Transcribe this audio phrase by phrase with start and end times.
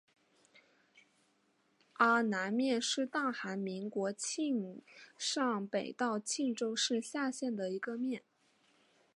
[1.99, 4.81] 阳南面是大韩民国庆
[5.15, 8.23] 尚北道庆州市下辖的一个面。